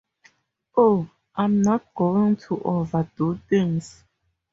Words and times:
Oh, 0.77 1.07
I’m 1.35 1.61
not 1.61 1.93
going 1.93 2.35
to 2.47 2.59
overdo 2.63 3.39
things. 3.47 4.03